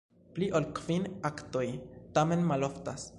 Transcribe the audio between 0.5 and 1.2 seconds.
ol kvin